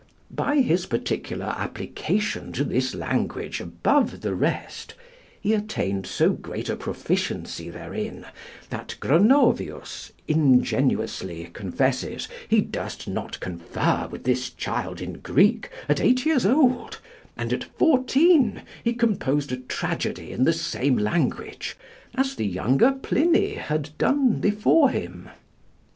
By 0.31 0.61
his 0.61 0.87
particular 0.87 1.45
application 1.59 2.53
to 2.53 2.63
this 2.63 2.95
language 2.95 3.61
above 3.61 4.21
the 4.21 4.33
rest, 4.33 4.95
he 5.39 5.53
attained 5.53 6.07
so 6.07 6.31
great 6.31 6.69
a 6.69 6.75
proficiency 6.75 7.69
therein, 7.69 8.25
that 8.71 8.95
Gronovius 8.99 10.11
ingenuously 10.27 11.51
confesses 11.53 12.27
he 12.47 12.61
durst 12.61 13.07
not 13.07 13.39
confer 13.39 14.07
with 14.09 14.23
this 14.23 14.49
child 14.49 15.01
in 15.01 15.19
Greek 15.19 15.69
at 15.87 16.01
eight 16.01 16.25
years 16.25 16.47
old; 16.47 16.97
and 17.37 17.53
at 17.53 17.65
fourteen 17.65 18.63
he 18.83 18.93
composed 18.93 19.51
a 19.51 19.57
tragedy 19.57 20.31
in 20.31 20.45
the 20.45 20.51
same 20.53 20.97
language, 20.97 21.77
as 22.15 22.33
the 22.33 22.47
younger 22.47 22.91
Pliny 22.91 23.53
had 23.53 23.91
done 23.99 24.39
before 24.39 24.89
him. 24.89 25.29